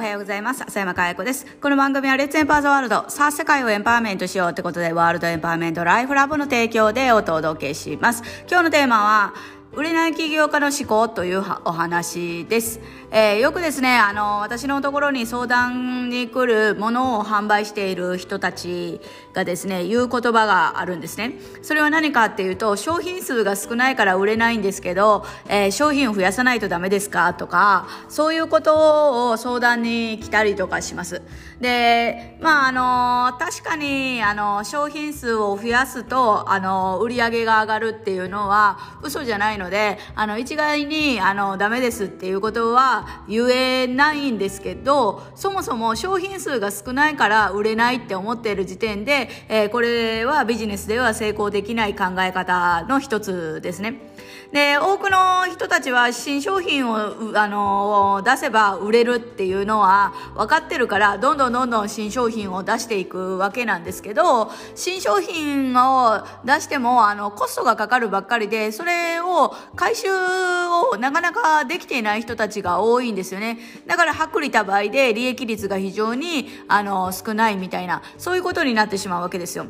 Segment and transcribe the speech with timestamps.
[0.00, 0.62] おはようございます。
[0.62, 1.44] 浅山かや子です。
[1.60, 8.22] この番組はレッツエンパーズワールド、さあ世界をエンパワーメントしようってことで、ワールドエンパワーメントライフラボの提供でお届けします。
[8.48, 9.34] 今日のテーマは、
[9.72, 12.80] 売れない起業家の思考というお話です。
[13.12, 19.00] えー、よくですね、あの、私のところに相談に来るものを販売している人たち
[19.32, 21.34] がですね、言う言葉があるんですね。
[21.62, 31.22] それは何かっていうと、商品数が少ないから売れないんですけど、えー、商品を増やさないとダメですかとか、そういうことを相談に来たりとかします。
[31.60, 32.72] で、まあ、あ
[33.32, 54.09] の、確かに、あの、商品数を増やすと、あの、売り上げが上がるっていうのは嘘じゃないので、あの、一概に、あの、ダメですっていうことは、言えないんですけど、そもそも商品数が少ないから売れないって思っている時点で、えー、これはビジネスでは成功できない考え方の一つですね。
[54.52, 56.96] で、多くの人たちは新商品を、
[57.34, 73.58] あの、出せば売れるっていうのは分かってるから、どんどんどんどん新商品を出していくわけなんですけど、新商品を出しても、あの、コストがかかるばっかりで、それを回収をなかなかできていない人たちが多いんですよね。
[73.86, 79.66] だから、薄利多売で利益率が非常に、あの、少ないみたいな、そういうことになってしまうわけですよ。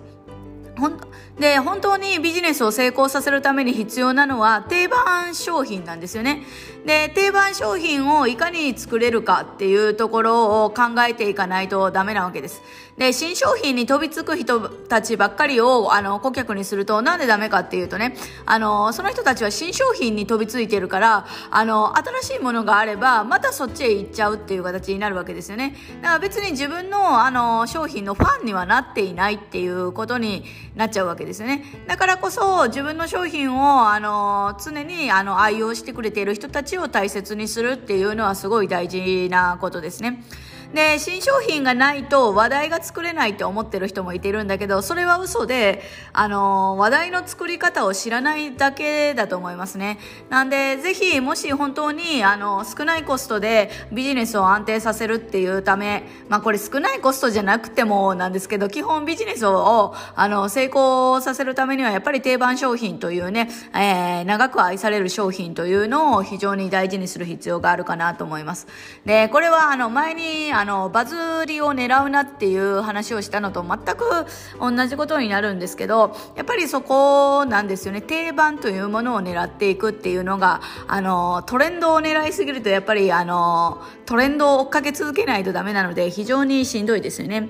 [0.78, 0.98] ほん
[1.38, 6.42] で本当にビジネスを成功させるために必要なのは定番商品なんですよね。
[6.84, 12.62] で定番商品をいかに作れるかっていうところを考えていかないとダメなわけです。
[13.00, 25.74] で新商品に飛びつく人たちばっかりをあの顧客にするとなんでダメかっていうとねあのその人たちは新商品に飛びついてるからあの新しいものがあればまたそっちへ行っちゃうっていう形になるわけですよね。
[26.02, 31.64] だから別に自分のあの商品のファンにはなっていないっていうことになっちゃうわけですよね。
[31.86, 40.22] だからこそ自分の商品をあの常にあの愛用してくれている人たちを大切にするっていうのはすごい大事なことですね。
[40.74, 49.98] で、新商品がないと話題が作れないって思ってる人もいてるんだけど、それは嘘で、あの、話題の作り方を知らないだけだと思いますね。
[50.28, 68.68] なんで、ぜひ、もし本当に、あの、少ないコストでビジネスを安定させるっていうため、まあこれ少ないコストじゃなくてもなんですけど、基本ビジネスを、あの、成功させるためにはやっぱり定番商品というね、えー、長く愛される商品というのを非常に大事にする必要があるかなと思います。
[69.05, 71.16] で、これはあの、前に、あの、バズ
[71.46, 74.04] りを狙うなっていう話をしたのと全く
[74.60, 78.02] 同じことになるんですけど、やっぱりそこなんですよね。
[78.02, 87.48] 定番というものを狙っていくっていうのが、あの、トレンドを狙いすぎるとやっぱりあの、トレンドを追っかけ続けないとダメなので非常にしんどいですよね。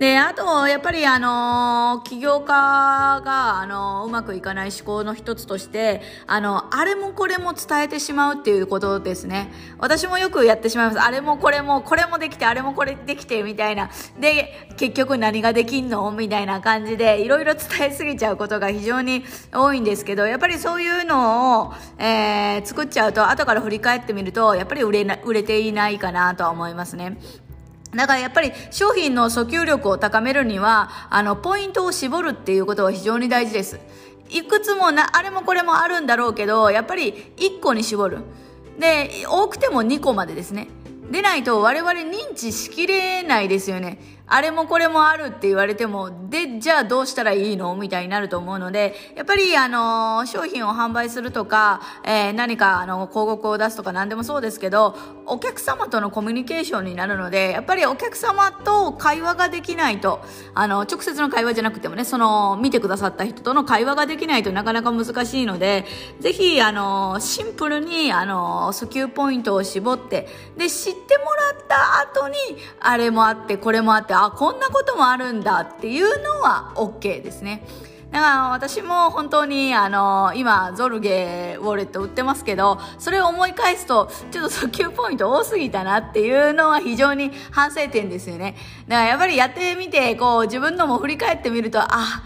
[0.00, 9.52] で、あと、やっぱりあの、起業家が、あの、うまくいかない思考の一つとして、あの、あれもこれも伝えてしまうっていうことですね。
[9.78, 11.00] 私もよくやってしまいます。
[11.00, 13.90] あれもこれも、これもできて、あれもこれできてみたいな。
[14.18, 16.10] で、結局何ができんの？
[16.12, 27.18] みたいな感じで、いろいろ伝えすぎちゃうことが非常に多いんですけど、やっぱりそういうのを、えー、作っちゃうと、後から振り返ってみると、やっぱり売れな、売れていないかなとは思いますね。
[27.94, 33.80] だからやっぱり商品の訴求力を高めるには、あの、ポイントを絞るっていうことは非常に大事です。
[34.30, 38.18] いくつもな、あれもこれもあるんだろうけど、やっぱり1個に絞る。
[38.78, 40.68] で、多くても2個までですね。
[41.10, 44.17] でないと我々認知しきれないですよね。
[44.28, 47.74] あれもこれもあるって言われても、で、じゃあどうしたらいいの？
[47.76, 54.96] みたいになると思うので、やっぱり、あの、商品を販売するとか、えー、何か、あの、広告を出すとか何でもそうですけど、
[55.26, 60.20] お客様とのコミュニケーションになるので、やっぱりお客様と会話ができないと、
[60.54, 65.86] あの、直接の会話じゃなくてもね、その、見てくださった人との会話ができないとなかなか難しいので、
[66.20, 72.36] ぜひ、あの、シンプルに、あの、訴求ポイントを絞って、で、知ってもらった後に、
[72.80, 77.62] あれもあって、これもあって、あ、こんなこともあるんだっていうのは OK ですね。
[78.10, 88.56] だから私も本当にあの今ゾルゲウォレット売ってますけどそれを思い返すとちょっと訴求ポイント多すぎたなっていうのは非常に反省点ですよね
[88.86, 92.22] だからやっぱりやってみてこう自分のも振り返ってみるとあ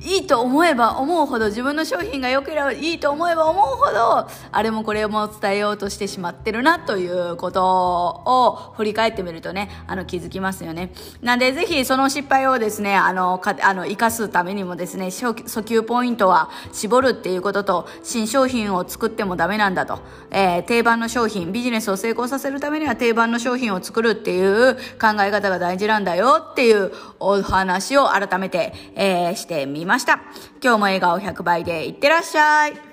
[0.00, 10.92] いいと思えば思うほど自分の商品が良ければいいと思えば思うほどあれもこれも伝えようとしてしまってるなということを振り返ってみるとねあの気づきますよね。
[11.20, 19.98] なんでぜひその失敗をですねあのかあの生かすためにもですね訴求ポイントは絞るっていうことと新商品を作ってもダメなんだと、
[20.30, 30.20] えー、定番の商品ビジネスを成功させるためには定番の商品を作るっていう考え方が大事なんだよっていうお話を改めて、えー、してみました。
[30.62, 32.87] 今日も笑顔100倍でいってらっしゃい。